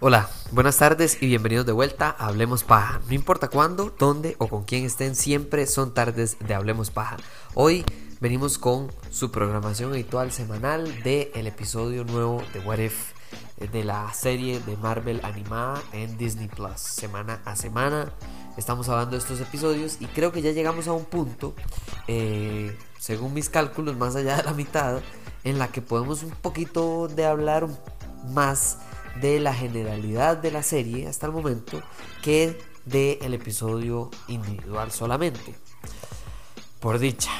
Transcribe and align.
Hola, 0.00 0.28
buenas 0.50 0.78
tardes 0.78 1.22
y 1.22 1.28
bienvenidos 1.28 1.64
de 1.64 1.70
vuelta 1.70 2.16
a 2.18 2.26
Hablemos 2.26 2.64
Paja. 2.64 3.00
No 3.06 3.14
importa 3.14 3.46
cuándo, 3.46 3.94
dónde 3.96 4.34
o 4.38 4.48
con 4.48 4.64
quién 4.64 4.84
estén, 4.84 5.14
siempre 5.14 5.68
son 5.68 5.94
tardes 5.94 6.38
de 6.40 6.54
Hablemos 6.54 6.90
Paja. 6.90 7.18
Hoy 7.54 7.84
venimos 8.20 8.58
con 8.58 8.90
su 9.10 9.30
programación 9.30 9.92
habitual 9.92 10.32
semanal 10.32 11.02
del 11.04 11.30
el 11.34 11.46
episodio 11.46 12.02
nuevo 12.02 12.42
de 12.52 12.58
What 12.60 12.78
If 12.78 13.12
eh, 13.58 13.68
de 13.68 13.84
la 13.84 14.12
serie 14.12 14.58
de 14.58 14.76
Marvel 14.76 15.20
animada 15.22 15.80
en 15.92 16.18
Disney 16.18 16.48
Plus. 16.48 16.80
Semana 16.80 17.40
a 17.44 17.54
semana 17.54 18.12
estamos 18.56 18.88
hablando 18.88 19.12
de 19.12 19.18
estos 19.18 19.40
episodios 19.40 19.96
y 20.00 20.06
creo 20.06 20.32
que 20.32 20.42
ya 20.42 20.52
llegamos 20.52 20.88
a 20.88 20.92
un 20.92 21.04
punto, 21.04 21.54
eh, 22.08 22.76
según 22.98 23.34
mis 23.34 23.48
cálculos, 23.48 23.96
más 23.96 24.16
allá 24.16 24.36
de 24.36 24.42
la 24.44 24.52
mitad, 24.52 25.00
en 25.44 25.58
la 25.58 25.68
que 25.68 25.82
podemos 25.82 26.22
un 26.22 26.30
poquito 26.30 27.08
de 27.08 27.24
hablar 27.24 27.68
más 28.32 28.78
de 29.20 29.40
la 29.40 29.52
generalidad 29.52 30.36
de 30.36 30.50
la 30.50 30.62
serie 30.62 31.08
hasta 31.08 31.26
el 31.26 31.32
momento 31.32 31.82
que 32.22 32.58
de 32.84 33.18
el 33.22 33.34
episodio 33.34 34.10
individual 34.28 34.90
solamente. 34.90 35.54
Por 36.80 36.98
dicha. 36.98 37.30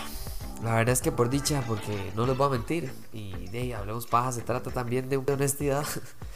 La 0.62 0.76
verdad 0.76 0.92
es 0.92 1.02
que 1.02 1.10
por 1.10 1.29
dicha, 1.29 1.65
porque 1.66 2.12
no 2.15 2.24
les 2.24 2.37
voy 2.37 2.46
a 2.46 2.51
mentir. 2.51 2.92
Y 3.12 3.48
de 3.48 3.74
hablemos 3.74 4.06
paja, 4.06 4.30
se 4.30 4.42
trata 4.42 4.70
también 4.70 5.09
de 5.09 5.16
honestidad. 5.16 5.84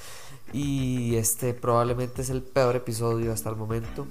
y 0.53 1.15
este 1.15 1.55
probablemente 1.55 2.23
es 2.23 2.31
el 2.31 2.43
peor 2.43 2.75
episodio 2.75 3.33
hasta 3.33 3.51
el 3.51 3.57
momento. 3.57 4.07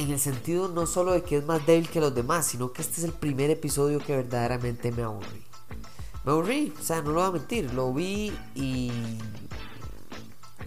En 0.00 0.10
el 0.10 0.18
sentido 0.18 0.68
no 0.68 0.86
solo 0.86 1.12
de 1.12 1.22
que 1.22 1.36
es 1.36 1.44
más 1.44 1.66
débil 1.66 1.88
que 1.90 2.00
los 2.00 2.14
demás, 2.14 2.46
sino 2.46 2.72
que 2.72 2.80
este 2.80 3.00
es 3.00 3.04
el 3.04 3.12
primer 3.12 3.50
episodio 3.50 3.98
que 3.98 4.16
verdaderamente 4.16 4.90
me 4.92 5.02
aburrí 5.02 5.44
me 6.24 6.32
aburrí, 6.32 6.72
o 6.78 6.82
sea, 6.82 7.00
no 7.02 7.12
lo 7.12 7.20
voy 7.20 7.28
a 7.28 7.30
mentir, 7.32 7.72
lo 7.72 7.92
vi 7.92 8.32
y... 8.54 8.90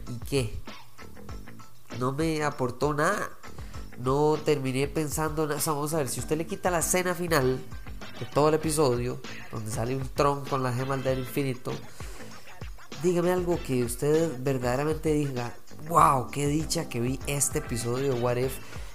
¿Y 0.09 0.17
qué? 0.29 0.53
No 1.99 2.11
me 2.11 2.43
aportó 2.43 2.93
nada. 2.93 3.29
No 3.99 4.37
terminé 4.43 4.87
pensando 4.87 5.47
nada. 5.47 5.61
Vamos 5.65 5.93
a 5.93 5.97
ver, 5.97 6.09
si 6.09 6.19
usted 6.19 6.37
le 6.37 6.47
quita 6.47 6.71
la 6.71 6.79
escena 6.79 7.13
final 7.13 7.59
de 8.19 8.25
todo 8.33 8.49
el 8.49 8.55
episodio, 8.55 9.19
donde 9.51 9.71
sale 9.71 9.95
un 9.95 10.07
tron 10.09 10.43
con 10.45 10.63
la 10.63 10.73
gema 10.73 10.97
del 10.97 11.19
infinito, 11.19 11.71
dígame 13.01 13.31
algo 13.31 13.59
que 13.65 13.83
usted 13.83 14.31
verdaderamente 14.39 15.13
diga, 15.13 15.55
wow, 15.87 16.29
qué 16.31 16.47
dicha 16.47 16.89
que 16.89 16.99
vi 16.99 17.19
este 17.27 17.59
episodio 17.59 18.13
de 18.13 18.21
What 18.21 18.37
If. 18.37 18.53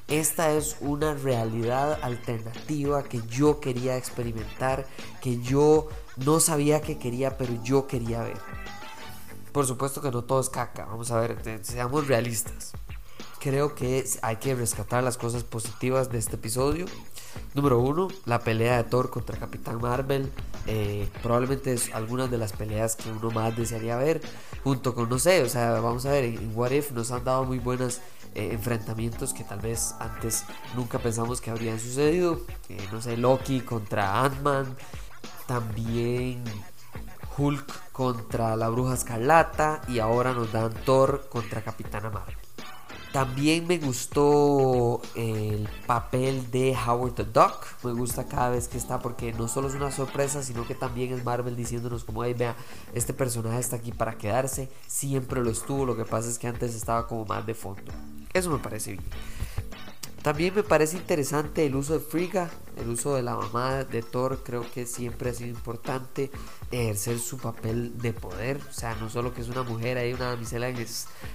Esta 0.08 0.52
es 0.52 0.76
una 0.80 1.12
realidad 1.12 1.98
alternativa 2.00 3.02
que 3.02 3.20
yo 3.28 3.60
quería 3.60 3.98
experimentar, 3.98 4.86
que 5.20 5.38
yo 5.42 5.88
no 6.16 6.40
sabía 6.40 6.80
que 6.80 6.96
quería, 6.96 7.36
pero 7.36 7.62
yo 7.62 7.86
quería 7.86 8.22
ver. 8.22 8.38
Por 9.52 9.66
supuesto 9.66 10.00
que 10.00 10.10
no 10.10 10.24
todo 10.24 10.40
es 10.40 10.48
caca, 10.48 10.86
vamos 10.86 11.10
a 11.10 11.20
ver, 11.20 11.60
seamos 11.62 12.06
realistas. 12.06 12.72
Creo 13.38 13.74
que 13.74 14.02
hay 14.22 14.36
que 14.36 14.54
rescatar 14.54 15.04
las 15.04 15.18
cosas 15.18 15.44
positivas 15.44 16.10
de 16.10 16.16
este 16.16 16.36
episodio. 16.36 16.86
Número 17.54 17.78
uno, 17.78 18.08
la 18.24 18.40
pelea 18.40 18.78
de 18.78 18.84
Thor 18.84 19.10
contra 19.10 19.38
Capitán 19.38 19.78
Marvel. 19.78 20.32
Eh, 20.66 21.06
probablemente 21.22 21.74
es 21.74 21.94
algunas 21.94 22.30
de 22.30 22.38
las 22.38 22.52
peleas 22.52 22.96
que 22.96 23.10
uno 23.10 23.30
más 23.30 23.54
desearía 23.56 23.96
ver. 23.98 24.22
Junto 24.64 24.94
con, 24.94 25.08
no 25.10 25.18
sé, 25.18 25.42
o 25.42 25.48
sea, 25.50 25.80
vamos 25.80 26.06
a 26.06 26.12
ver, 26.12 26.24
en 26.24 26.52
What 26.54 26.70
If 26.70 26.92
nos 26.92 27.10
han 27.10 27.24
dado 27.24 27.44
muy 27.44 27.58
buenos 27.58 28.00
eh, 28.34 28.50
enfrentamientos 28.52 29.32
que 29.32 29.44
tal 29.44 29.60
vez 29.60 29.94
antes 29.98 30.44
nunca 30.76 30.98
pensamos 30.98 31.40
que 31.40 31.50
habrían 31.50 31.78
sucedido. 31.78 32.40
Eh, 32.68 32.88
no 32.92 33.00
sé, 33.00 33.16
Loki 33.16 33.60
contra 33.60 34.24
Ant-Man. 34.24 34.76
También 35.46 36.44
Hulk 37.36 37.92
contra 37.92 38.56
la 38.56 38.68
Bruja 38.68 38.94
Escarlata 38.94 39.80
y 39.88 39.98
ahora 39.98 40.32
nos 40.32 40.52
dan 40.52 40.72
Thor 40.84 41.28
contra 41.30 41.62
Capitana 41.62 42.10
Marvel. 42.10 42.47
También 43.12 43.66
me 43.66 43.78
gustó 43.78 45.00
el 45.14 45.68
papel 45.86 46.50
de 46.50 46.76
Howard 46.76 47.14
the 47.14 47.24
Duck. 47.24 47.66
Me 47.82 47.92
gusta 47.92 48.26
cada 48.26 48.50
vez 48.50 48.68
que 48.68 48.76
está 48.76 48.98
porque 48.98 49.32
no 49.32 49.48
solo 49.48 49.68
es 49.68 49.74
una 49.74 49.90
sorpresa, 49.90 50.42
sino 50.42 50.66
que 50.66 50.74
también 50.74 51.12
es 51.14 51.24
Marvel 51.24 51.56
diciéndonos 51.56 52.04
como, 52.04 52.22
hey, 52.24 52.34
vea, 52.34 52.54
este 52.94 53.14
personaje 53.14 53.58
está 53.58 53.76
aquí 53.76 53.92
para 53.92 54.18
quedarse. 54.18 54.68
Siempre 54.86 55.42
lo 55.42 55.50
estuvo, 55.50 55.86
lo 55.86 55.96
que 55.96 56.04
pasa 56.04 56.28
es 56.28 56.38
que 56.38 56.48
antes 56.48 56.74
estaba 56.74 57.06
como 57.06 57.24
más 57.24 57.46
de 57.46 57.54
fondo. 57.54 57.92
Eso 58.34 58.50
me 58.50 58.58
parece 58.58 58.92
bien. 58.92 59.04
También 60.22 60.54
me 60.54 60.62
parece 60.62 60.96
interesante 60.96 61.64
el 61.64 61.76
uso 61.76 61.94
de 61.94 62.00
Frigga, 62.00 62.50
el 62.76 62.88
uso 62.88 63.14
de 63.14 63.22
la 63.22 63.36
mamá 63.36 63.84
de 63.84 64.02
Thor, 64.02 64.42
creo 64.44 64.68
que 64.70 64.84
siempre 64.84 65.30
ha 65.30 65.34
sido 65.34 65.50
importante 65.50 66.30
ejercer 66.70 67.18
su 67.18 67.38
papel 67.38 67.96
de 67.98 68.12
poder, 68.12 68.60
o 68.68 68.72
sea, 68.72 68.94
no 68.96 69.08
solo 69.08 69.32
que 69.32 69.40
es 69.40 69.48
una 69.48 69.62
mujer 69.62 69.96
ahí, 69.96 70.12
una 70.12 70.30
damisela 70.30 70.70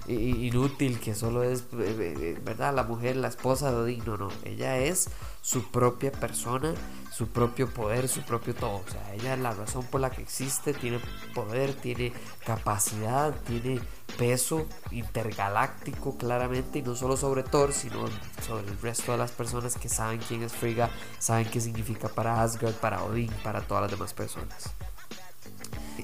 inútil, 0.07 0.99
que 0.99 1.15
solo 1.15 1.43
es, 1.43 1.61
eh, 1.73 1.95
eh, 1.97 2.39
¿verdad? 2.43 2.73
La 2.75 2.83
mujer, 2.83 3.15
la 3.15 3.29
esposa 3.29 3.71
de 3.71 3.77
Odín, 3.77 4.03
no, 4.05 4.17
no, 4.17 4.29
ella 4.43 4.77
es 4.77 5.09
su 5.41 5.71
propia 5.71 6.11
persona, 6.11 6.73
su 7.11 7.27
propio 7.27 7.69
poder, 7.69 8.07
su 8.07 8.21
propio 8.21 8.53
todo, 8.53 8.83
o 8.85 8.91
sea, 8.91 9.13
ella 9.13 9.33
es 9.33 9.39
la 9.39 9.53
razón 9.53 9.85
por 9.85 10.01
la 10.01 10.11
que 10.11 10.21
existe, 10.21 10.73
tiene 10.73 10.99
poder, 11.33 11.73
tiene 11.73 12.13
capacidad, 12.45 13.33
tiene 13.45 13.79
peso 14.17 14.67
intergaláctico 14.91 16.17
claramente 16.17 16.79
y 16.79 16.81
no 16.81 16.95
solo 16.95 17.17
sobre 17.17 17.43
Thor 17.43 17.73
sino 17.73 18.05
sobre 18.45 18.67
el 18.67 18.79
resto 18.81 19.11
de 19.11 19.17
las 19.17 19.31
personas 19.31 19.75
que 19.75 19.89
saben 19.89 20.19
quién 20.19 20.43
es 20.43 20.53
Frigga, 20.53 20.89
saben 21.19 21.49
qué 21.49 21.59
significa 21.59 22.07
para 22.07 22.41
Asgard, 22.41 22.75
para 22.75 23.03
Odín, 23.03 23.31
para 23.43 23.61
todas 23.61 23.83
las 23.83 23.91
demás 23.91 24.13
personas. 24.13 24.73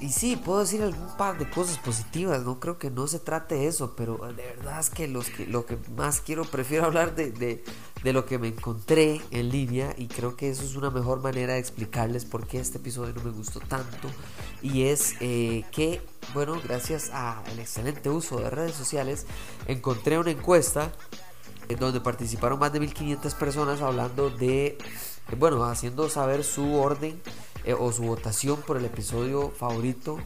Y 0.01 0.09
sí, 0.09 0.35
puedo 0.35 0.59
decir 0.59 0.83
algún 0.83 1.17
par 1.17 1.37
de 1.37 1.49
cosas 1.49 1.77
positivas, 1.79 2.43
no 2.43 2.59
creo 2.59 2.77
que 2.77 2.91
no 2.91 3.07
se 3.07 3.19
trate 3.19 3.55
de 3.55 3.67
eso, 3.67 3.95
pero 3.95 4.17
de 4.17 4.43
verdad 4.43 4.79
es 4.79 4.89
que, 4.89 5.07
los 5.07 5.29
que 5.29 5.47
lo 5.47 5.65
que 5.65 5.77
más 5.95 6.21
quiero, 6.21 6.45
prefiero 6.51 6.85
hablar 6.85 7.15
de, 7.15 7.31
de, 7.31 8.13
lo 8.13 8.25
que 8.25 8.37
me 8.37 8.47
encontré 8.47 9.21
en 9.31 9.49
línea 9.49 9.93
y 9.97 10.07
creo 10.07 10.35
que 10.35 10.49
eso 10.49 10.63
es 10.63 10.75
una 10.75 10.89
mejor 10.89 11.21
manera 11.21 11.53
de 11.53 11.59
explicarles 11.59 12.25
por 12.25 12.47
qué 12.47 12.59
este 12.59 12.77
episodio 12.77 13.13
no 13.13 13.23
me 13.23 13.31
gustó 13.31 13.59
tanto. 13.59 14.07
Y 14.61 14.83
es 14.83 15.15
eh, 15.19 15.63
que, 15.71 16.01
bueno, 16.33 16.59
gracias 16.63 17.09
al 17.09 17.59
excelente 17.59 18.09
uso 18.09 18.39
de 18.39 18.49
redes 18.49 18.75
sociales, 18.75 19.25
encontré 19.67 20.17
una 20.17 20.31
encuesta 20.31 20.91
en 21.67 21.77
donde 21.79 21.99
participaron 21.99 22.59
más 22.59 22.73
de 22.73 22.79
1500 22.79 23.33
personas 23.35 23.81
hablando 23.81 24.29
de, 24.29 24.77
bueno, 25.37 25.63
haciendo 25.65 26.09
saber 26.09 26.43
su 26.43 26.75
orden 26.75 27.21
eh, 27.69 27.75
o 27.77 27.91
su 27.91 28.01
votación 28.01 28.59
por 28.65 28.77
el 28.77 28.85
episodio 28.85 29.51
favorito 29.51 30.17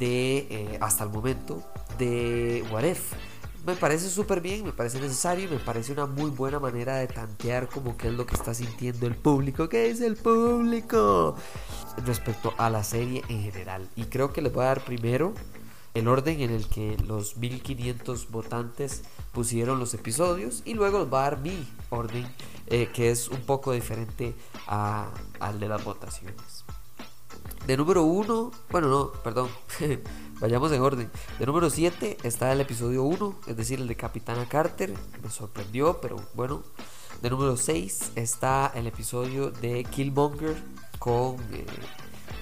de 0.00 0.38
eh, 0.50 0.78
hasta 0.80 1.04
el 1.04 1.10
momento 1.10 1.62
de 1.96 2.64
What 2.72 2.82
If. 2.82 3.12
Me 3.64 3.76
parece 3.76 4.10
súper 4.10 4.40
bien, 4.40 4.64
me 4.64 4.72
parece 4.72 5.00
necesario, 5.00 5.48
me 5.48 5.60
parece 5.60 5.92
una 5.92 6.06
muy 6.06 6.30
buena 6.30 6.58
manera 6.58 6.96
de 6.96 7.06
tantear 7.06 7.68
como 7.68 7.96
qué 7.96 8.08
es 8.08 8.14
lo 8.14 8.26
que 8.26 8.34
está 8.34 8.52
sintiendo 8.52 9.06
el 9.06 9.14
público, 9.14 9.68
qué 9.68 9.90
es 9.90 10.00
el 10.00 10.16
público 10.16 11.36
respecto 12.04 12.52
a 12.58 12.68
la 12.68 12.82
serie 12.82 13.22
en 13.28 13.42
general. 13.44 13.88
Y 13.94 14.06
creo 14.06 14.32
que 14.32 14.42
les 14.42 14.52
voy 14.52 14.64
a 14.64 14.68
dar 14.68 14.84
primero 14.84 15.34
el 15.94 16.08
orden 16.08 16.40
en 16.40 16.50
el 16.50 16.66
que 16.68 16.96
los 17.06 17.36
1500 17.36 18.30
votantes 18.30 19.02
pusieron 19.32 19.78
los 19.78 19.94
episodios 19.94 20.62
y 20.64 20.74
luego 20.74 21.08
va 21.08 21.26
a 21.26 21.30
dar 21.30 21.40
mi 21.40 21.68
orden 21.90 22.26
eh, 22.66 22.88
que 22.92 23.10
es 23.10 23.28
un 23.28 23.40
poco 23.40 23.72
diferente 23.72 24.34
al 24.66 25.60
de 25.60 25.68
las 25.68 25.84
votaciones. 25.84 26.64
De 27.66 27.76
número 27.76 28.02
1, 28.02 28.50
bueno, 28.70 28.88
no, 28.88 29.12
perdón, 29.22 29.48
vayamos 30.40 30.72
en 30.72 30.82
orden. 30.82 31.10
De 31.38 31.46
número 31.46 31.70
7 31.70 32.18
está 32.22 32.52
el 32.52 32.60
episodio 32.60 33.04
1, 33.04 33.40
es 33.46 33.56
decir, 33.56 33.78
el 33.80 33.86
de 33.86 33.94
Capitana 33.96 34.48
Carter, 34.48 34.92
me 35.22 35.30
sorprendió, 35.30 36.00
pero 36.00 36.16
bueno. 36.34 36.62
De 37.20 37.30
número 37.30 37.56
6 37.56 38.12
está 38.16 38.72
el 38.74 38.88
episodio 38.88 39.52
de 39.52 39.84
Killmonger 39.84 40.56
con 40.98 41.36
eh, 41.52 41.64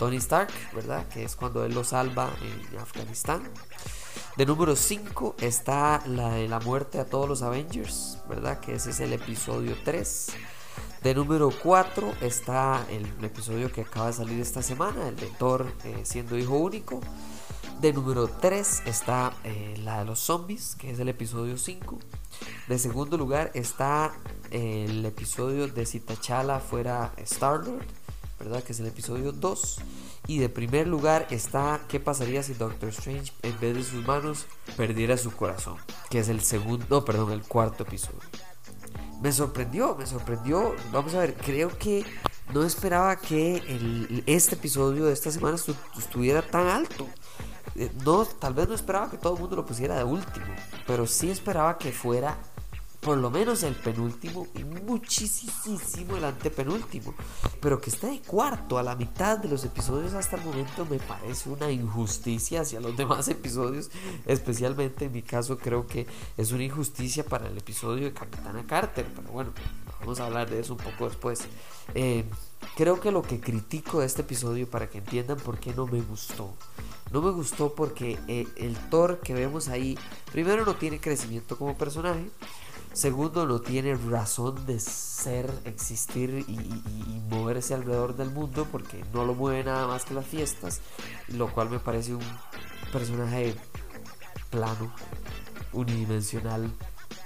Tony 0.00 0.16
Stark, 0.16 0.50
¿verdad? 0.74 1.06
Que 1.08 1.24
es 1.24 1.36
cuando 1.36 1.62
él 1.62 1.74
lo 1.74 1.84
salva 1.84 2.30
en 2.40 2.78
Afganistán. 2.78 3.42
De 4.34 4.46
número 4.46 4.74
5 4.74 5.36
está 5.42 6.02
la 6.06 6.30
de 6.30 6.48
la 6.48 6.58
muerte 6.58 6.98
a 6.98 7.04
todos 7.04 7.28
los 7.28 7.42
Avengers, 7.42 8.16
¿verdad? 8.26 8.60
Que 8.60 8.76
ese 8.76 8.90
es 8.90 9.00
el 9.00 9.12
episodio 9.12 9.76
3. 9.84 10.28
De 11.02 11.14
número 11.14 11.50
4 11.50 12.14
está 12.22 12.82
el, 12.88 13.04
episodio 13.22 13.70
que 13.70 13.82
acaba 13.82 14.06
de 14.06 14.14
salir 14.14 14.40
esta 14.40 14.62
semana, 14.62 15.06
el 15.06 15.16
de 15.16 15.26
Thor 15.26 15.70
eh, 15.84 16.00
siendo 16.04 16.38
hijo 16.38 16.56
único. 16.56 17.00
De 17.82 17.92
número 17.92 18.26
3 18.26 18.84
está 18.86 19.34
eh, 19.44 19.74
la 19.84 19.98
de 19.98 20.06
los 20.06 20.18
zombies, 20.18 20.76
que 20.76 20.92
es 20.92 20.98
el 20.98 21.10
episodio 21.10 21.58
5. 21.58 21.98
De 22.68 22.78
segundo 22.78 23.18
lugar 23.18 23.50
está 23.52 24.14
el 24.50 25.04
episodio 25.04 25.68
de 25.68 25.84
si 25.84 26.00
T'Challa 26.00 26.58
fuera 26.58 27.12
Star-Lord, 27.18 27.84
¿verdad? 28.40 28.64
Que 28.64 28.72
es 28.72 28.80
el 28.80 28.86
episodio 28.86 29.30
2. 29.30 29.78
Y 30.26 30.38
de 30.38 30.48
primer 30.48 30.86
lugar 30.88 31.26
está 31.30 31.80
qué 31.88 32.00
pasaría 32.00 32.42
si 32.42 32.54
Doctor 32.54 32.88
Strange 32.88 33.32
en 33.42 33.58
vez 33.60 33.76
de 33.76 33.84
sus 33.84 34.04
manos 34.06 34.46
perdiera 34.76 35.16
su 35.16 35.30
corazón, 35.30 35.76
que 36.08 36.18
es 36.18 36.28
el 36.28 36.40
segundo, 36.40 36.84
no, 36.88 37.04
perdón, 37.04 37.32
el 37.32 37.42
cuarto 37.42 37.84
episodio. 37.84 38.20
me 39.22 39.32
sorprendió, 39.32 39.94
me 39.96 40.06
sorprendió. 40.06 40.74
Vamos 40.90 41.14
a 41.14 41.20
ver, 41.20 41.34
creo 41.34 41.76
que 41.78 42.04
no 42.52 42.64
esperaba 42.64 43.16
que 43.16 43.62
este 44.26 44.56
episodio 44.56 45.04
de 45.04 45.12
esta 45.12 45.30
semana 45.30 45.56
estuviera 45.96 46.42
tan 46.42 46.66
alto. 46.66 47.06
Eh, 47.76 47.90
no, 48.04 48.24
tal 48.24 48.54
vez 48.54 48.68
no 48.68 48.74
esperaba 48.74 49.10
que 49.10 49.16
todo 49.16 49.34
el 49.34 49.40
mundo 49.40 49.56
lo 49.56 49.64
pusiera 49.64 49.96
de 49.96 50.04
último, 50.04 50.46
pero 50.86 51.06
sí 51.06 51.30
esperaba 51.30 51.78
que 51.78 51.92
fuera 51.92 52.36
por 53.00 53.16
lo 53.16 53.30
menos 53.30 53.62
el 53.62 53.74
penúltimo 53.74 54.46
y 54.54 54.64
muchísimo 54.64 56.16
el 56.16 56.24
antepenúltimo. 56.24 57.14
Pero 57.60 57.80
que 57.80 57.90
esté 57.90 58.08
de 58.08 58.20
cuarto 58.20 58.78
a 58.78 58.82
la 58.82 58.94
mitad 58.94 59.38
de 59.38 59.48
los 59.48 59.64
episodios 59.64 60.12
hasta 60.12 60.36
el 60.36 60.44
momento 60.44 60.84
me 60.84 60.98
parece 60.98 61.48
una 61.48 61.70
injusticia 61.70 62.60
hacia 62.60 62.80
los 62.80 62.96
demás 62.96 63.28
episodios. 63.28 63.90
Especialmente 64.26 65.06
en 65.06 65.12
mi 65.12 65.22
caso 65.22 65.56
creo 65.56 65.86
que 65.86 66.06
es 66.36 66.52
una 66.52 66.64
injusticia 66.64 67.24
para 67.24 67.48
el 67.48 67.56
episodio 67.56 68.04
de 68.04 68.12
Capitana 68.12 68.66
Carter. 68.66 69.06
Pero 69.16 69.32
bueno, 69.32 69.52
vamos 70.00 70.20
a 70.20 70.26
hablar 70.26 70.50
de 70.50 70.60
eso 70.60 70.74
un 70.74 70.80
poco 70.80 71.08
después. 71.08 71.40
Eh, 71.94 72.24
creo 72.76 73.00
que 73.00 73.10
lo 73.10 73.22
que 73.22 73.40
critico 73.40 74.00
de 74.00 74.06
este 74.06 74.22
episodio 74.22 74.68
para 74.68 74.90
que 74.90 74.98
entiendan 74.98 75.38
por 75.38 75.58
qué 75.58 75.72
no 75.72 75.86
me 75.86 76.02
gustó. 76.02 76.54
No 77.12 77.22
me 77.22 77.30
gustó 77.30 77.74
porque 77.74 78.18
eh, 78.28 78.46
el 78.56 78.76
Thor 78.90 79.20
que 79.20 79.34
vemos 79.34 79.68
ahí, 79.68 79.98
primero 80.30 80.64
no 80.64 80.76
tiene 80.76 81.00
crecimiento 81.00 81.56
como 81.56 81.76
personaje. 81.76 82.30
Segundo, 82.92 83.46
no 83.46 83.60
tiene 83.60 83.94
razón 83.94 84.66
de 84.66 84.80
ser, 84.80 85.50
existir 85.64 86.44
y, 86.48 87.20
moverse 87.30 87.74
alrededor 87.74 88.16
del 88.16 88.30
mundo 88.30 88.66
porque 88.70 89.04
no 89.14 89.24
lo 89.24 89.34
mueve 89.34 89.62
nada 89.62 89.86
más 89.86 90.04
que 90.04 90.14
las 90.14 90.26
fiestas, 90.26 90.80
lo 91.28 91.52
cual 91.52 91.70
me 91.70 91.78
parece 91.78 92.14
un 92.14 92.24
personaje 92.92 93.54
plano, 94.50 94.92
unidimensional, 95.72 96.68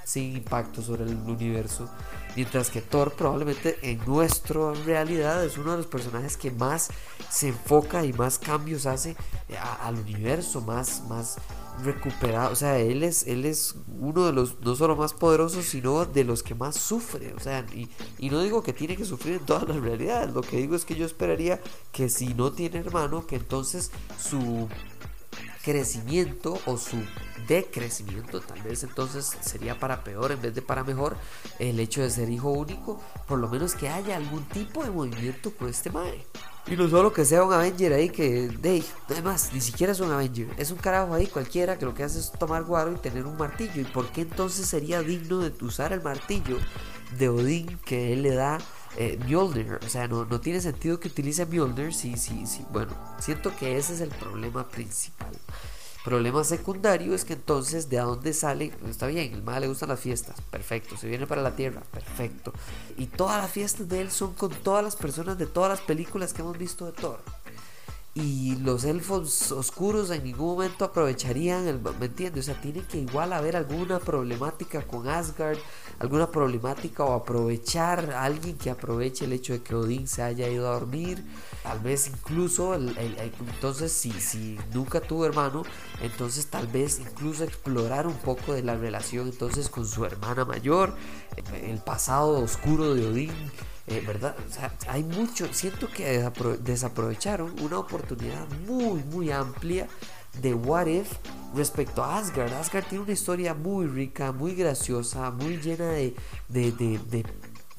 sin 0.05 0.37
impacto 0.37 0.83
sobre 0.83 1.05
el 1.05 1.15
universo. 1.15 1.89
Mientras 2.37 2.69
que 2.69 2.83
Thor 2.83 3.15
probablemente 3.15 3.79
en 3.83 4.05
nuestra 4.05 4.75
realidad 4.85 5.43
es 5.45 5.57
uno 5.57 5.71
de 5.73 5.79
los 5.79 5.87
personajes 5.87 6.37
que 6.37 6.51
más 6.51 6.91
se 7.31 7.49
enfoca 7.49 8.05
y 8.05 8.13
más 8.13 8.39
cambios 8.39 8.85
hace 8.85 9.17
al 9.81 9.99
universo, 9.99 10.61
más, 10.61 11.03
más 11.09 11.39
recuperado. 11.83 12.53
O 12.53 12.57
sea, 12.57 12.79
él 12.79 13.03
es, 13.03 13.27
él 13.27 13.45
es 13.45 13.77
uno 13.99 14.27
de 14.27 14.33
los 14.33 14.61
no 14.61 14.75
solo 14.77 14.97
más 14.97 15.15
poderosos, 15.15 15.65
sino 15.65 16.05
de 16.05 16.25
los 16.25 16.43
que 16.43 16.55
más 16.55 16.77
sufre. 16.77 17.35
O 17.35 17.41
sea, 17.41 17.67
y, 17.75 17.89
y 18.19 18.31
no 18.31 18.41
digo 18.41 18.63
que 18.63 18.73
tiene 18.73 18.97
que 18.97 19.05
sufrir 19.05 19.35
en 19.35 19.47
todas 19.47 19.69
las 19.69 19.81
realidades. 19.81 20.33
Lo 20.33 20.43
que 20.43 20.59
digo 20.59 20.77
es 20.77 20.85
que 20.85 20.95
yo 20.95 21.07
esperaría 21.07 21.61
que 21.93 22.09
si 22.09 22.35
no 22.35 22.53
tiene 22.53 22.79
hermano, 22.79 23.27
que 23.27 23.37
entonces 23.37 23.91
su 24.19 24.69
crecimiento 25.65 26.59
o 26.67 26.77
su 26.77 26.99
decrecimiento, 27.49 28.41
tal 28.41 28.63
vez 28.63 28.85
entonces 28.85 29.37
sería 29.41 29.79
para 29.79 30.05
peor 30.05 30.33
en 30.33 30.41
vez 30.41 30.55
de 30.55 30.63
para 30.63 30.85
mejor 30.85 31.17
el 31.59 31.81
hecho 31.81 32.03
de 32.03 32.11
ser 32.11 32.31
hijo 32.31 32.51
único, 32.51 33.01
por 33.27 33.39
lo 33.39 33.49
menos 33.49 33.75
que 33.75 33.89
haya 33.89 34.17
algún 34.17 34.45
tipo 34.45 34.85
de 34.85 34.91
movimiento 34.91 35.53
con 35.57 35.69
este 35.69 35.91
mae. 35.91 36.25
Y 36.67 36.77
no 36.77 36.89
solo 36.89 37.13
que 37.13 37.27
sea 37.27 37.45
un 37.45 37.53
Avenger 37.53 37.93
ahí 37.93 38.09
que, 38.09 38.49
de, 38.49 38.83
además, 39.11 39.51
ni 39.53 39.61
siquiera 39.61 39.93
es 39.93 40.01
un 40.01 40.11
Avenger, 40.11 40.49
es 40.57 40.71
un 40.71 40.79
carajo 40.79 41.13
ahí 41.13 41.27
cualquiera 41.27 41.79
que 41.79 41.85
lo 41.85 41.95
que 41.95 42.05
hace 42.05 42.19
es 42.19 42.33
tomar 42.33 42.65
guaro 42.65 42.93
y 42.93 42.97
tener 42.97 43.27
un 43.27 43.37
martillo. 43.37 43.83
¿Y 43.83 43.85
por 43.85 44.09
qué 44.09 44.23
entonces 44.23 44.67
sería 44.67 45.03
digno 45.03 45.41
de 45.41 45.53
usar 45.63 45.93
el 45.93 46.03
martillo 46.03 46.57
de 47.19 47.29
Odín 47.29 47.79
que 47.85 48.15
él 48.15 48.23
le 48.23 48.35
da 48.35 48.59
eh, 48.97 49.19
Mjolnir? 49.27 49.79
O 49.85 49.89
sea, 49.89 50.09
no, 50.09 50.25
no 50.25 50.41
tiene 50.41 50.61
sentido 50.61 51.01
que 51.01 51.09
utilice 51.09 51.47
Mjolnir 51.47 51.95
si, 51.95 52.17
si, 52.17 52.47
si, 52.47 52.65
bueno, 52.71 52.93
siento 53.19 53.55
que 53.57 53.77
ese 53.77 53.95
es 53.95 54.01
el 54.01 54.11
problema 54.11 54.69
principal. 54.69 55.33
Problema 56.05 56.45
secundario 56.45 57.15
es 57.15 57.25
que 57.25 57.33
entonces 57.33 57.89
de 57.89 57.97
dónde 57.97 58.35
sale, 58.35 58.75
está 58.87 59.07
bien, 59.07 59.33
el 59.33 59.43
mal 59.43 59.63
le 59.63 59.69
gustan 59.69 59.89
las 59.89 60.01
fiestas, 60.01 60.39
perfecto, 60.51 60.99
se 60.99 61.09
viene 61.09 61.27
para 61.27 61.41
la 61.41 61.57
tierra, 61.57 61.81
perfecto. 61.91 62.53
Y 62.99 63.07
todas 63.07 63.41
las 63.41 63.51
fiestas 63.51 63.89
de 63.89 64.03
él 64.03 64.11
son 64.11 64.35
con 64.35 64.51
todas 64.51 64.85
las 64.85 64.97
personas 64.97 65.39
de 65.39 65.47
todas 65.47 65.71
las 65.71 65.81
películas 65.81 66.35
que 66.35 66.43
hemos 66.43 66.59
visto 66.59 66.85
de 66.85 66.93
Thor. 66.93 67.21
Y 68.13 68.57
los 68.57 68.85
elfos 68.85 69.51
oscuros 69.51 70.11
en 70.11 70.25
ningún 70.25 70.49
momento 70.49 70.85
aprovecharían 70.85 71.67
el, 71.67 71.81
¿me 71.99 72.07
entiendes? 72.07 72.45
O 72.45 72.53
sea, 72.53 72.61
tiene 72.61 72.83
que 72.83 72.99
igual 72.99 73.33
haber 73.33 73.57
alguna 73.57 73.99
problemática 73.99 74.83
con 74.83 75.09
Asgard, 75.09 75.59
alguna 75.99 76.31
problemática 76.31 77.05
o 77.05 77.13
aprovechar 77.13 78.11
a 78.13 78.25
alguien 78.25 78.57
que 78.57 78.71
aproveche 78.71 79.25
el 79.25 79.33
hecho 79.33 79.53
de 79.53 79.63
que 79.63 79.75
Odín 79.75 80.09
se 80.09 80.23
haya 80.23 80.49
ido 80.49 80.69
a 80.69 80.75
dormir 80.75 81.25
Tal 81.65 81.81
vez 81.81 82.09
incluso, 82.09 82.75
entonces 82.75 83.91
si, 83.91 84.13
si 84.21 84.59
nunca 84.75 85.01
tuvo 85.01 85.25
hermano, 85.25 85.63
entonces 86.03 86.47
tal 86.49 86.67
vez 86.67 87.01
incluso 87.01 87.43
explorar 87.43 88.07
un 88.07 88.19
poco 88.19 88.53
de 88.53 88.63
la 88.63 88.77
relación 88.77 89.29
entonces 89.29 89.71
con 89.71 89.87
su 89.87 90.05
hermana 90.05 90.45
mayor, 90.45 90.95
el 91.63 91.79
pasado 91.79 92.39
oscuro 92.39 92.95
de 92.95 93.07
Odín. 93.07 93.33
Eh, 93.87 94.03
¿Verdad? 94.07 94.35
O 94.47 94.53
sea, 94.53 94.75
hay 94.89 95.05
mucho, 95.05 95.47
siento 95.53 95.91
que 95.91 96.31
desaprovecharon 96.61 97.55
una 97.61 97.79
oportunidad 97.79 98.47
muy, 98.67 99.03
muy 99.05 99.31
amplia 99.31 99.89
de 100.41 100.55
What 100.55 100.87
If 100.87 101.13
respecto 101.55 102.03
a 102.03 102.19
Asgard. 102.19 102.53
Asgard 102.53 102.87
tiene 102.87 103.05
una 103.05 103.13
historia 103.13 103.55
muy 103.55 103.87
rica, 103.87 104.33
muy 104.33 104.55
graciosa, 104.55 105.31
muy 105.31 105.59
llena 105.59 105.91
de, 105.91 106.15
de, 106.49 106.73
de, 106.73 107.25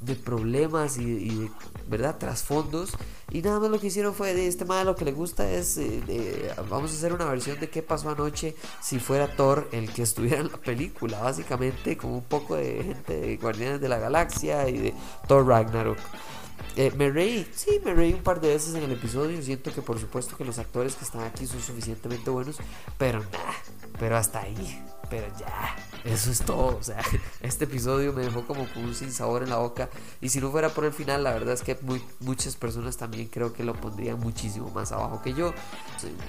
de 0.01 0.15
problemas 0.15 0.97
y, 0.97 1.29
de 1.29 1.49
verdad 1.87 2.17
trasfondos. 2.17 2.91
Y 3.31 3.41
nada 3.41 3.59
más 3.59 3.69
lo 3.69 3.79
que 3.79 3.87
hicieron 3.87 4.13
fue 4.13 4.33
de 4.33 4.47
este 4.47 4.65
mal 4.65 4.85
lo 4.85 4.95
que 4.95 5.05
le 5.05 5.11
gusta 5.11 5.49
es 5.49 5.77
eh, 5.77 6.53
vamos 6.69 6.91
a 6.91 6.95
hacer 6.95 7.11
una 7.13 7.25
versión 7.25 7.59
de 7.59 7.69
qué 7.69 7.81
pasó 7.81 8.09
anoche 8.09 8.55
si 8.81 8.99
fuera 8.99 9.35
Thor 9.35 9.67
el 9.71 9.91
que 9.91 10.03
estuviera 10.03 10.41
en 10.41 10.51
la 10.51 10.57
película. 10.57 11.19
Básicamente 11.21 11.97
con 11.97 12.11
un 12.11 12.23
poco 12.23 12.55
de 12.55 12.83
gente 12.83 13.19
de 13.19 13.37
Guardianes 13.37 13.81
de 13.81 13.89
la 13.89 13.97
Galaxia 13.97 14.69
y 14.69 14.77
de 14.77 14.93
Thor 15.27 15.45
Ragnarok 15.47 15.97
eh, 16.75 16.91
me 16.95 17.09
reí, 17.09 17.47
sí, 17.55 17.79
me 17.85 17.93
reí 17.93 18.13
un 18.13 18.23
par 18.23 18.41
de 18.41 18.49
veces 18.49 18.75
en 18.75 18.83
el 18.83 18.91
episodio. 18.91 19.41
Siento 19.41 19.73
que 19.73 19.81
por 19.81 19.99
supuesto 19.99 20.35
que 20.35 20.43
los 20.43 20.59
actores 20.59 20.95
que 20.95 21.05
están 21.05 21.21
aquí 21.23 21.47
son 21.47 21.61
suficientemente 21.61 22.29
buenos, 22.29 22.57
pero 22.97 23.19
nada, 23.19 23.53
pero 23.99 24.17
hasta 24.17 24.41
ahí, 24.41 24.83
pero 25.09 25.27
ya. 25.39 25.75
Eso 26.03 26.31
es 26.31 26.39
todo. 26.39 26.77
O 26.77 26.83
sea, 26.83 27.01
este 27.41 27.63
episodio 27.63 28.13
me 28.13 28.23
dejó 28.23 28.45
como 28.45 28.67
con 28.73 28.83
un 28.83 28.93
sinsabor 28.93 29.43
en 29.43 29.49
la 29.49 29.57
boca. 29.57 29.89
Y 30.21 30.29
si 30.29 30.39
no 30.39 30.51
fuera 30.51 30.69
por 30.69 30.85
el 30.85 30.93
final, 30.93 31.23
la 31.23 31.33
verdad 31.33 31.53
es 31.53 31.61
que 31.61 31.77
muchas 32.19 32.55
personas 32.55 32.97
también 32.97 33.27
creo 33.27 33.53
que 33.53 33.63
lo 33.63 33.73
pondrían 33.73 34.19
muchísimo 34.19 34.69
más 34.71 34.91
abajo 34.91 35.21
que 35.21 35.33
yo. 35.33 35.53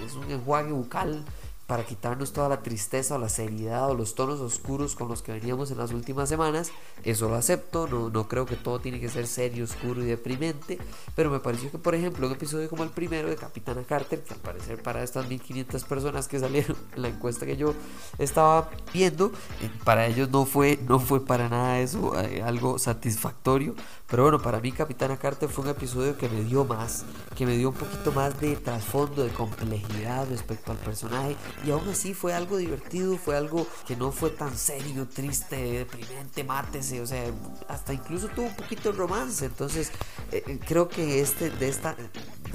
Es 0.05 0.15
un 0.15 0.31
enjuague 0.31 0.73
bucal 0.73 1.25
para 1.67 1.85
quitarnos 1.85 2.33
toda 2.33 2.49
la 2.49 2.63
tristeza 2.63 3.17
o 3.17 3.19
la 3.19 3.29
seriedad 3.29 3.91
o 3.91 3.95
los 3.95 4.15
tonos 4.15 4.41
oscuros 4.41 4.95
con 4.95 5.09
los 5.09 5.23
que 5.23 5.33
veníamos 5.33 5.71
en 5.71 5.79
las 5.79 5.93
últimas 5.93 6.29
semanas. 6.29 6.71
Eso 7.05 7.29
lo 7.29 7.35
acepto, 7.35 7.89
no, 7.89 8.09
no 8.09 8.29
creo 8.29 8.47
que 8.47 8.57
todo 8.57 8.79
tiene 8.79 9.01
que 9.01 9.09
ser 9.09 9.27
serio, 9.27 9.65
oscuro 9.65 10.03
y 10.03 10.07
deprimente, 10.07 10.79
pero 11.15 11.31
me 11.31 11.41
pareció 11.41 11.71
que, 11.71 11.79
por 11.79 11.95
ejemplo, 11.95 12.27
un 12.27 12.35
episodio 12.35 12.69
como 12.69 12.85
el 12.85 12.91
primero 12.91 13.29
de 13.29 13.37
Capitana 13.37 13.83
Carter, 13.83 14.23
que 14.23 14.35
al 14.35 14.41
parecer 14.41 14.83
para 14.83 15.03
estas 15.03 15.29
1500 15.29 15.85
personas 15.85 16.29
que 16.29 16.39
salieron 16.39 16.77
en 16.95 17.03
la 17.03 17.09
encuesta 17.09 17.47
que 17.47 17.57
yo 17.57 17.75
estaba 18.19 18.71
viendo, 18.93 19.33
eh, 19.61 19.71
para 19.85 20.07
ellos 20.07 20.31
no 20.31 20.47
fue, 20.47 20.79
no 20.87 20.99
fue 20.99 21.25
para 21.25 21.49
nada 21.49 21.81
eso 21.81 22.19
eh, 22.21 22.43
algo 22.43 22.79
satisfactorio, 22.79 23.75
pero 24.09 24.23
bueno, 24.23 24.41
para 24.41 24.61
mí 24.61 24.73
Capitana 24.73 25.17
Carter 25.17 25.49
fue 25.49 25.65
un 25.65 25.71
episodio 25.71 26.17
que 26.17 26.29
me 26.29 26.43
dio 26.43 26.65
más, 26.65 27.05
que 27.35 27.47
me 27.47 27.57
dio 27.57 27.71
un 27.71 27.75
poquito 27.75 28.13
más 28.13 28.39
de 28.41 28.57
trasfondo, 28.57 29.25
de 29.25 29.31
complejidad 29.31 30.29
respecto 30.29 30.73
al 30.73 30.79
personaje 30.79 31.37
y 31.65 31.71
aún 31.71 31.89
así 31.89 32.15
fue 32.15 32.33
algo 32.33 32.57
divertido, 32.57 33.17
fue 33.17 33.37
algo 33.37 33.67
que 33.87 33.97
no 33.97 34.13
fue 34.13 34.31
tan 34.31 34.57
serio, 34.57 35.07
triste, 35.13 35.57
deprimente, 35.57 36.45
mátese, 36.45 37.01
o 37.01 37.07
sea, 37.07 37.25
hasta 37.69 37.93
incluso 37.93 38.29
tuvo 38.29 38.47
un 38.47 38.57
poquito 38.57 38.93
de 38.93 38.99
romance. 38.99 39.47
Entonces, 39.47 39.91
eh, 40.33 40.59
creo 40.67 40.89
que 40.89 41.21
este 41.21 41.51
de 41.51 41.69
esta 41.69 41.97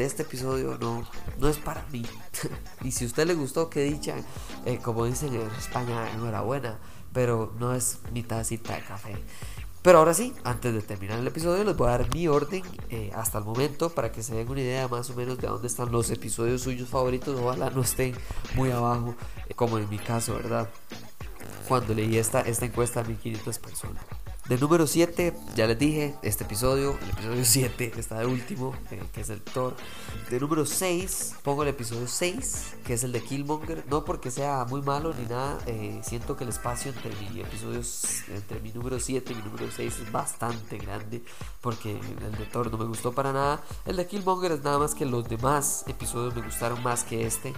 de 0.01 0.07
este 0.07 0.23
episodio 0.23 0.77
no, 0.79 1.07
no 1.39 1.47
es 1.47 1.57
para 1.57 1.85
mí. 1.91 2.03
y 2.83 2.91
si 2.91 3.05
a 3.05 3.07
usted 3.07 3.27
le 3.27 3.35
gustó, 3.35 3.69
que 3.69 3.83
dicha, 3.83 4.15
eh, 4.65 4.79
como 4.81 5.05
dicen 5.05 5.33
en 5.33 5.49
España, 5.57 6.11
enhorabuena, 6.11 6.79
pero 7.13 7.53
no 7.59 7.73
es 7.73 7.99
mi 8.11 8.23
tacita 8.23 8.75
de 8.75 8.81
café. 8.81 9.15
Pero 9.81 9.97
ahora 9.97 10.13
sí, 10.13 10.33
antes 10.43 10.73
de 10.73 10.81
terminar 10.81 11.19
el 11.19 11.27
episodio, 11.27 11.63
les 11.63 11.75
voy 11.75 11.87
a 11.87 11.91
dar 11.97 12.13
mi 12.13 12.27
orden 12.27 12.63
eh, 12.89 13.11
hasta 13.15 13.39
el 13.39 13.45
momento 13.45 13.89
para 13.89 14.11
que 14.11 14.21
se 14.21 14.35
den 14.35 14.47
una 14.49 14.61
idea 14.61 14.87
más 14.87 15.09
o 15.09 15.15
menos 15.15 15.39
de 15.39 15.47
dónde 15.47 15.67
están 15.67 15.91
los 15.91 16.09
episodios 16.11 16.61
suyos 16.61 16.89
favoritos. 16.89 17.39
Ojalá 17.39 17.71
no 17.71 17.81
estén 17.81 18.15
muy 18.55 18.69
abajo, 18.69 19.15
eh, 19.47 19.53
como 19.55 19.79
en 19.79 19.89
mi 19.89 19.97
caso, 19.97 20.35
¿verdad? 20.35 20.69
Cuando 21.67 21.93
leí 21.93 22.17
esta, 22.17 22.41
esta 22.41 22.65
encuesta 22.65 22.99
a 22.99 23.03
1500 23.03 23.59
personas. 23.59 24.20
De 24.51 24.57
número 24.57 24.85
7, 24.85 25.33
ya 25.55 25.65
les 25.65 25.79
dije, 25.79 26.13
este 26.23 26.43
episodio, 26.43 26.99
el 27.01 27.11
episodio 27.11 27.45
7 27.45 27.93
está 27.95 28.19
de 28.19 28.25
último, 28.25 28.75
eh, 28.91 29.01
que 29.13 29.21
es 29.21 29.29
el 29.29 29.41
Thor. 29.41 29.77
De 30.29 30.41
número 30.41 30.65
6, 30.65 31.35
pongo 31.41 31.63
el 31.63 31.69
episodio 31.69 32.05
6, 32.05 32.73
que 32.83 32.95
es 32.95 33.05
el 33.05 33.13
de 33.13 33.21
Killmonger. 33.21 33.85
No 33.89 34.03
porque 34.03 34.29
sea 34.29 34.65
muy 34.65 34.81
malo 34.81 35.13
ni 35.17 35.23
nada, 35.23 35.57
eh, 35.67 36.01
siento 36.03 36.35
que 36.35 36.43
el 36.43 36.49
espacio 36.49 36.91
entre 36.91 37.15
mi 37.15 37.39
episodios, 37.39 38.25
entre 38.27 38.59
mi 38.59 38.73
número 38.73 38.99
7 38.99 39.31
y 39.31 39.35
mi 39.37 39.41
número 39.41 39.71
6 39.73 39.99
es 39.99 40.11
bastante 40.11 40.77
grande, 40.79 41.23
porque 41.61 41.91
el 41.91 42.37
de 42.37 42.45
Thor 42.51 42.69
no 42.69 42.77
me 42.77 42.83
gustó 42.83 43.13
para 43.13 43.31
nada. 43.31 43.63
El 43.85 43.95
de 43.95 44.05
Killmonger 44.05 44.51
es 44.51 44.63
nada 44.63 44.79
más 44.79 44.95
que 44.95 45.05
los 45.05 45.29
demás 45.29 45.85
episodios 45.87 46.35
me 46.35 46.41
gustaron 46.41 46.83
más 46.83 47.05
que 47.05 47.25
este. 47.25 47.53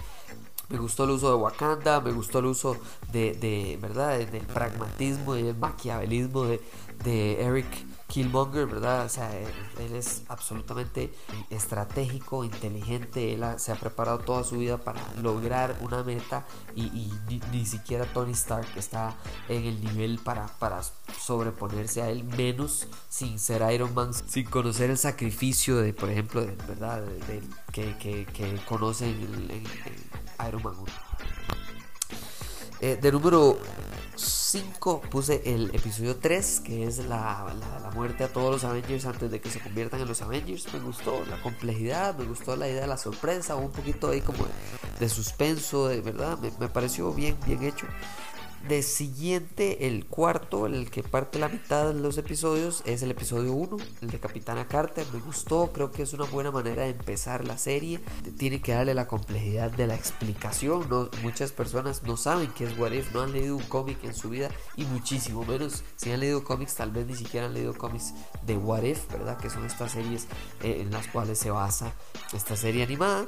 Me 0.68 0.78
gustó 0.78 1.04
el 1.04 1.10
uso 1.10 1.28
de 1.28 1.36
Wakanda, 1.36 2.00
me 2.00 2.12
gustó 2.12 2.38
el 2.38 2.46
uso 2.46 2.76
de, 3.12 3.34
de 3.34 3.78
¿verdad? 3.80 4.18
del 4.18 4.46
pragmatismo 4.46 5.36
y 5.36 5.42
del 5.42 5.56
maquiavelismo 5.56 6.44
de, 6.44 6.60
de 7.04 7.42
Eric 7.42 7.66
Killmonger, 8.14 8.66
¿verdad? 8.66 9.06
O 9.06 9.08
sea, 9.08 9.36
él, 9.36 9.48
es 9.92 10.22
absolutamente 10.28 11.12
estratégico, 11.50 12.44
inteligente, 12.44 13.34
él 13.34 13.44
se 13.56 13.72
ha 13.72 13.74
preparado 13.74 14.18
toda 14.18 14.44
su 14.44 14.58
vida 14.58 14.78
para 14.78 15.00
lograr 15.20 15.76
una 15.80 16.04
meta 16.04 16.46
y, 16.76 17.12
ni, 17.50 17.66
siquiera 17.66 18.04
Tony 18.04 18.32
Stark 18.32 18.68
está 18.76 19.16
en 19.48 19.64
el 19.64 19.80
nivel 19.80 20.18
para, 20.18 20.46
para 20.58 20.80
sobreponerse 21.18 22.02
a 22.02 22.10
él, 22.10 22.22
menos 22.22 22.86
sin 23.08 23.38
ser 23.38 23.68
Iron 23.72 23.94
Man, 23.94 24.12
sin 24.14 24.44
conocer 24.44 24.90
el 24.90 24.98
sacrificio 24.98 25.78
de, 25.78 25.92
por 25.92 26.10
ejemplo, 26.10 26.42
de, 26.42 26.54
¿verdad? 26.68 27.02
De, 27.02 27.42
que, 27.72 27.96
que, 27.96 28.26
que, 28.26 28.60
conoce 28.66 29.10
en, 29.10 29.64
Iron 30.48 30.62
Man 30.62 30.74
1. 30.78 30.92
Eh, 32.80 32.98
de 33.00 33.12
número 33.12 33.58
5 34.16 35.00
puse 35.10 35.42
el 35.46 35.74
episodio 35.74 36.16
3, 36.16 36.60
que 36.60 36.86
es 36.86 36.98
la, 36.98 37.54
la, 37.82 37.90
muerte 37.90 38.24
a 38.24 38.28
todos 38.28 38.50
los 38.50 38.64
Avengers 38.64 39.06
antes 39.06 39.30
de 39.30 39.40
que 39.40 39.50
se 39.50 39.60
conviertan 39.60 40.00
en 40.00 40.08
los 40.08 40.22
Avengers. 40.22 40.72
Me 40.72 40.80
gustó 40.80 41.24
la 41.26 41.40
complejidad, 41.42 42.16
me 42.16 42.24
gustó 42.24 42.56
la 42.56 42.68
idea 42.68 42.82
de 42.82 42.86
la 42.86 42.98
sorpresa, 42.98 43.56
un 43.56 43.70
poquito 43.70 44.10
ahí 44.10 44.20
como 44.20 44.44
de, 44.98 45.08
suspenso, 45.08 45.88
de 45.88 46.00
verdad, 46.00 46.38
me, 46.38 46.52
me 46.58 46.68
pareció 46.68 47.12
bien, 47.12 47.36
bien 47.46 47.62
hecho. 47.62 47.86
De 48.68 48.82
siguiente, 48.82 49.86
el 49.86 50.06
cuarto, 50.06 50.64
el 50.64 50.90
que 50.90 51.02
parte 51.02 51.38
la 51.38 51.50
mitad 51.50 51.92
de 51.92 52.00
los 52.00 52.16
episodios, 52.16 52.82
es 52.86 53.02
el 53.02 53.10
episodio 53.10 53.52
1, 53.52 53.76
el 54.00 54.10
de 54.10 54.18
Capitana 54.18 54.66
Carter. 54.66 55.06
Me 55.12 55.20
gustó, 55.20 55.70
creo 55.70 55.90
que 55.90 56.02
es 56.02 56.14
una 56.14 56.24
buena 56.24 56.50
manera 56.50 56.84
de 56.84 56.90
empezar 56.90 57.44
la 57.44 57.58
serie. 57.58 58.00
Tiene 58.38 58.62
que 58.62 58.72
darle 58.72 58.94
la 58.94 59.06
complejidad 59.06 59.70
de 59.70 59.86
la 59.86 59.94
explicación. 59.94 60.88
No, 60.88 61.10
muchas 61.22 61.52
personas 61.52 62.04
no 62.04 62.16
saben 62.16 62.50
qué 62.56 62.64
es 62.64 62.78
What 62.78 62.92
If, 62.92 63.12
no 63.12 63.20
han 63.20 63.32
leído 63.32 63.54
un 63.54 63.62
cómic 63.64 64.02
en 64.02 64.14
su 64.14 64.30
vida 64.30 64.50
y 64.76 64.86
muchísimo 64.86 65.44
menos 65.44 65.84
si 65.96 66.10
han 66.10 66.20
leído 66.20 66.42
cómics, 66.42 66.74
tal 66.74 66.90
vez 66.90 67.06
ni 67.06 67.16
siquiera 67.16 67.46
han 67.46 67.52
leído 67.52 67.74
cómics 67.74 68.14
de 68.46 68.56
What 68.56 68.84
If, 68.84 69.12
¿verdad? 69.12 69.36
Que 69.36 69.50
son 69.50 69.66
estas 69.66 69.92
series 69.92 70.26
eh, 70.62 70.78
en 70.80 70.90
las 70.90 71.06
cuales 71.08 71.38
se 71.38 71.50
basa 71.50 71.92
esta 72.32 72.56
serie 72.56 72.82
animada. 72.82 73.26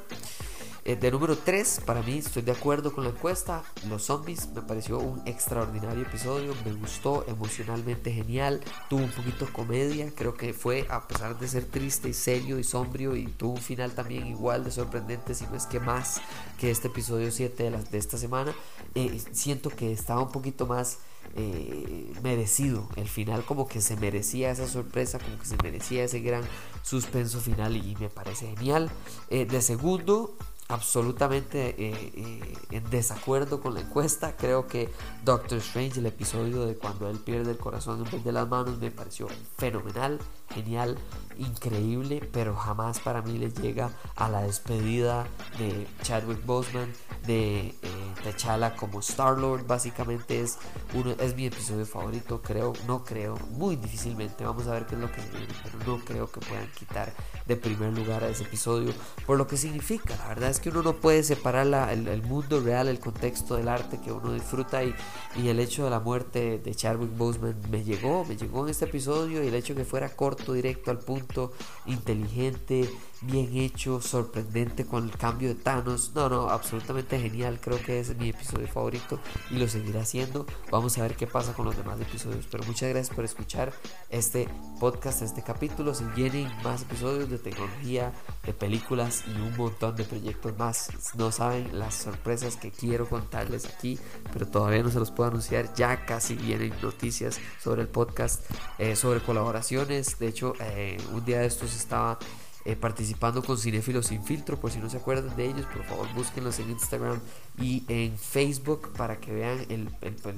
Eh, 0.88 0.94
de 0.94 1.10
número 1.10 1.36
3, 1.36 1.80
para 1.84 2.00
mí 2.00 2.18
estoy 2.18 2.42
de 2.42 2.52
acuerdo 2.52 2.92
con 2.92 3.02
la 3.02 3.10
encuesta. 3.10 3.64
Los 3.88 4.04
zombies 4.04 4.50
me 4.54 4.62
pareció 4.62 5.00
un 5.00 5.20
extraordinario 5.26 6.02
episodio. 6.02 6.54
Me 6.64 6.72
gustó 6.74 7.24
emocionalmente 7.26 8.12
genial. 8.12 8.60
Tuvo 8.88 9.02
un 9.02 9.10
poquito 9.10 9.46
de 9.46 9.52
comedia. 9.52 10.12
Creo 10.14 10.34
que 10.34 10.52
fue, 10.54 10.86
a 10.88 11.08
pesar 11.08 11.40
de 11.40 11.48
ser 11.48 11.64
triste 11.64 12.10
y 12.10 12.12
serio 12.12 12.60
y 12.60 12.62
sombrío, 12.62 13.16
y 13.16 13.26
tuvo 13.26 13.54
un 13.54 13.60
final 13.60 13.96
también 13.96 14.28
igual 14.28 14.62
de 14.62 14.70
sorprendente, 14.70 15.34
si 15.34 15.44
no 15.46 15.56
es 15.56 15.66
que 15.66 15.80
más 15.80 16.20
que 16.56 16.70
este 16.70 16.86
episodio 16.86 17.32
7 17.32 17.64
de, 17.64 17.70
de 17.70 17.98
esta 17.98 18.16
semana. 18.16 18.54
Eh, 18.94 19.20
siento 19.32 19.70
que 19.70 19.90
estaba 19.90 20.22
un 20.22 20.30
poquito 20.30 20.66
más. 20.66 20.98
Eh, 21.34 22.12
merecido. 22.22 22.88
El 22.94 23.08
final 23.08 23.44
como 23.44 23.66
que 23.66 23.80
se 23.80 23.96
merecía 23.96 24.52
esa 24.52 24.68
sorpresa, 24.68 25.18
como 25.18 25.36
que 25.38 25.44
se 25.44 25.56
merecía 25.60 26.04
ese 26.04 26.20
gran 26.20 26.44
suspenso 26.82 27.40
final 27.40 27.76
y, 27.76 27.96
me 27.96 28.08
parece 28.08 28.46
genial. 28.54 28.88
de 29.28 29.60
segundo, 29.60 30.36
absolutamente 30.68 31.68
eh, 31.78 32.12
eh, 32.14 32.54
en 32.70 32.90
desacuerdo 32.90 33.60
con 33.60 33.74
la 33.74 33.80
encuesta. 33.80 34.36
Creo 34.36 34.66
que 34.66 34.90
Doctor 35.24 35.58
Strange, 35.58 36.00
el 36.00 36.06
episodio 36.06 36.66
de 36.66 36.76
cuando 36.76 37.08
él 37.08 37.18
pierde 37.18 37.52
el 37.52 37.58
corazón 37.58 38.04
en 38.04 38.10
vez 38.10 38.24
de 38.24 38.32
las 38.32 38.48
manos, 38.48 38.78
me 38.78 38.90
pareció 38.90 39.28
fenomenal, 39.56 40.18
genial, 40.50 40.98
increíble, 41.38 42.28
pero 42.32 42.56
jamás 42.56 43.00
para 43.00 43.22
mí 43.22 43.38
le 43.38 43.50
llega 43.50 43.90
a 44.16 44.28
la 44.28 44.42
despedida 44.42 45.26
de 45.58 45.86
Chadwick 46.02 46.44
Boseman, 46.44 46.92
de 47.26 47.68
eh, 47.82 48.05
T'Challa 48.22 48.74
como 48.74 49.00
Star 49.00 49.38
Lord. 49.38 49.66
Básicamente 49.66 50.40
es 50.40 50.58
uno, 50.94 51.12
es 51.20 51.34
mi 51.34 51.46
episodio 51.46 51.86
favorito. 51.86 52.40
Creo, 52.42 52.72
no 52.86 53.04
creo, 53.04 53.36
muy 53.52 53.76
difícilmente. 53.76 54.44
Vamos 54.44 54.66
a 54.66 54.72
ver 54.72 54.86
qué 54.86 54.94
es 54.94 55.00
lo 55.00 55.10
que 55.12 55.22
pero 55.62 55.78
no 55.86 56.04
creo 56.04 56.30
que 56.30 56.40
puedan 56.40 56.70
quitar 56.72 57.12
de 57.46 57.56
primer 57.56 57.92
lugar 57.92 58.24
a 58.24 58.28
ese 58.28 58.42
episodio 58.42 58.92
por 59.26 59.38
lo 59.38 59.46
que 59.46 59.56
significa. 59.56 60.16
La 60.16 60.28
verdad 60.28 60.50
es 60.50 60.60
que 60.60 60.70
uno 60.70 60.82
no 60.82 60.96
puede 60.96 61.22
separar 61.22 61.66
el, 61.90 62.22
mundo 62.22 62.60
real, 62.60 62.88
el 62.88 62.98
contexto 62.98 63.56
del 63.56 63.68
arte 63.68 64.00
que 64.00 64.12
uno 64.12 64.32
disfruta 64.32 64.82
y, 64.84 64.94
y 65.36 65.48
el 65.48 65.60
hecho 65.60 65.84
de 65.84 65.90
la 65.90 66.00
muerte 66.00 66.58
de 66.58 66.74
Chadwick 66.74 67.16
Boseman 67.16 67.56
me 67.70 67.84
llegó, 67.84 68.24
me 68.24 68.36
llegó 68.36 68.64
en 68.64 68.70
este 68.70 68.86
episodio 68.86 69.42
y 69.42 69.48
el 69.48 69.54
hecho 69.54 69.74
que 69.74 69.84
fuera 69.84 70.08
corto, 70.08 70.52
directo 70.52 70.90
al 70.90 70.98
punto, 70.98 71.52
inteligente, 71.86 72.90
bien 73.22 73.56
hecho, 73.56 74.00
sorprendente 74.00 74.86
con 74.86 75.04
el 75.04 75.16
cambio 75.16 75.48
de 75.48 75.54
Thanos. 75.54 76.12
No, 76.14 76.28
no, 76.28 76.48
absolutamente 76.48 77.18
genial. 77.18 77.58
Creo 77.60 77.82
que 77.82 78.00
es 78.00 78.16
mi 78.16 78.30
episodio 78.30 78.68
favorito 78.68 79.18
y 79.50 79.54
lo 79.56 79.68
seguirá 79.68 80.02
haciendo. 80.02 80.46
Vamos 80.70 80.98
a 80.98 81.02
ver 81.02 81.16
qué 81.16 81.26
pasa 81.26 81.54
con 81.54 81.66
los 81.66 81.76
demás 81.76 82.00
episodios. 82.00 82.46
Pero 82.50 82.64
muchas 82.64 82.90
gracias 82.90 83.14
por 83.14 83.24
escuchar 83.24 83.72
este 84.10 84.48
podcast, 84.78 85.22
este 85.22 85.42
capítulo. 85.42 85.94
Si 85.94 86.04
vienen 86.16 86.50
más 86.62 86.82
episodios 86.82 87.30
de 87.30 87.38
tecnología, 87.38 88.12
de 88.44 88.52
películas 88.52 89.24
y 89.26 89.40
un 89.40 89.56
montón 89.56 89.96
de 89.96 90.04
proyectos 90.04 90.56
más. 90.58 90.90
No 91.14 91.32
saben 91.32 91.78
las 91.78 91.94
sorpresas 91.94 92.56
que 92.56 92.70
quiero 92.70 93.08
contarles 93.08 93.66
aquí, 93.66 93.98
pero 94.32 94.46
todavía 94.46 94.82
no 94.82 94.90
se 94.90 94.98
los 94.98 95.10
puedo 95.10 95.30
anunciar. 95.30 95.74
Ya 95.74 96.04
casi 96.04 96.34
vienen 96.34 96.72
noticias 96.82 97.38
sobre 97.62 97.82
el 97.82 97.88
podcast, 97.88 98.44
eh, 98.78 98.96
sobre 98.96 99.20
colaboraciones. 99.20 100.18
De 100.18 100.28
hecho, 100.28 100.54
eh, 100.60 100.96
un 101.12 101.24
día 101.24 101.40
de 101.40 101.46
estos 101.46 101.74
estaba 101.74 102.18
eh, 102.66 102.74
participando 102.74 103.44
con 103.44 103.58
Cinefilos 103.58 104.08
Sin 104.08 104.24
Filtro. 104.24 104.58
Por 104.58 104.72
si 104.72 104.80
no 104.80 104.90
se 104.90 104.96
acuerdan 104.96 105.36
de 105.36 105.46
ellos, 105.46 105.66
por 105.66 105.84
favor 105.84 106.12
búsquenlos 106.14 106.58
en 106.58 106.70
Instagram 106.70 107.20
y 107.60 107.84
en 107.86 108.18
Facebook 108.18 108.90
para 108.96 109.20
que 109.20 109.32
vean 109.32 109.64
el, 109.68 109.88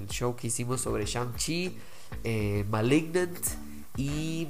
show 0.08 0.36
que 0.36 0.48
hicimos 0.48 0.82
sobre 0.82 1.06
Shang-Chi, 1.06 1.74
eh, 2.24 2.66
Malignant 2.70 3.38
y 3.96 4.48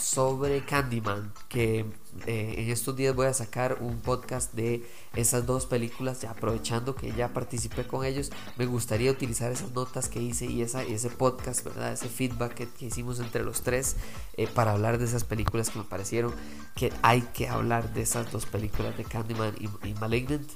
sobre 0.00 0.64
Candyman, 0.64 1.32
que 1.48 1.84
eh, 2.26 2.54
en 2.58 2.70
estos 2.70 2.96
días 2.96 3.14
voy 3.14 3.26
a 3.26 3.34
sacar 3.34 3.78
un 3.80 4.00
podcast 4.00 4.52
de 4.54 4.84
esas 5.14 5.46
dos 5.46 5.66
películas, 5.66 6.20
ya 6.22 6.30
aprovechando 6.30 6.94
que 6.94 7.12
ya 7.12 7.32
participé 7.32 7.86
con 7.86 8.04
ellos, 8.04 8.30
me 8.56 8.66
gustaría 8.66 9.10
utilizar 9.10 9.52
esas 9.52 9.72
notas 9.72 10.08
que 10.08 10.20
hice 10.20 10.46
y, 10.46 10.62
esa, 10.62 10.82
ese 10.82 11.10
podcast, 11.10 11.64
¿verdad? 11.64 11.92
Ese 11.92 12.08
feedback 12.08 12.54
que, 12.54 12.86
hicimos 12.86 13.20
entre 13.20 13.44
los 13.44 13.62
tres 13.62 13.96
eh, 14.36 14.48
para 14.48 14.72
hablar 14.72 14.98
de 14.98 15.04
esas 15.04 15.24
películas 15.24 15.70
que 15.70 15.78
me 15.78 15.84
parecieron 15.84 16.34
que 16.74 16.92
hay 17.02 17.22
que 17.22 17.48
hablar 17.48 17.92
de 17.92 18.02
esas 18.02 18.32
dos 18.32 18.46
películas 18.46 18.96
de 18.96 19.04
Candyman 19.04 19.54
y, 19.60 19.88
y 19.88 19.94
Malignant 19.94 20.50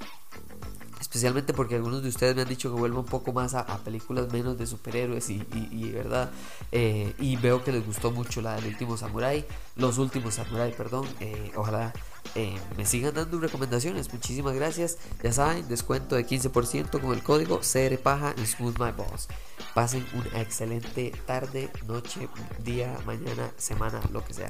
especialmente 1.05 1.53
porque 1.53 1.75
algunos 1.75 2.03
de 2.03 2.09
ustedes 2.09 2.35
me 2.35 2.41
han 2.41 2.49
dicho 2.49 2.73
que 2.73 2.81
vuelva 2.81 2.99
un 2.99 3.05
poco 3.05 3.35
más 3.35 3.53
a, 3.53 3.67
películas 3.85 4.33
menos 4.33 4.57
de 4.57 4.67
superhéroes 4.67 5.29
y, 5.29 5.47
y, 5.53 5.91
verdad 5.93 6.31
eh, 6.73 7.13
y 7.19 7.37
veo 7.37 7.63
que 7.63 7.73
les 7.73 7.85
gustó 7.85 8.11
mucho 8.11 8.41
la 8.41 8.55
del 8.55 8.67
último 8.69 8.97
samurai 8.97 9.45
los 9.77 9.99
últimos 9.99 10.35
samurai 10.35 10.75
perdón 10.75 11.07
eh, 11.21 11.53
ojalá 11.57 11.93
eh, 12.35 12.59
me 12.79 12.87
sigan 12.87 13.15
dando 13.15 13.39
recomendaciones. 13.39 14.13
Muchísimas 14.13 14.55
gracias. 14.55 14.97
Ya 15.23 15.31
saben 15.31 15.69
descuento 15.69 16.17
de 16.17 16.27
15% 16.27 16.99
con 17.01 17.13
el 17.13 17.23
código 17.23 17.61
CRPaja 17.61 18.35
en 18.37 18.47
Smooth 18.47 18.79
My 18.81 18.93
Boss 18.93 19.29
pasen 19.75 20.07
una 20.15 20.41
excelente 20.41 21.13
tarde 21.27 21.71
noche 21.87 22.29
día 22.65 22.97
mañana 23.05 23.53
semana 23.57 24.01
lo 24.11 24.25
que 24.25 24.33
sea. 24.33 24.49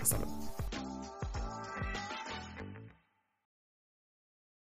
Hasta 0.00 0.18
luego 0.18 0.93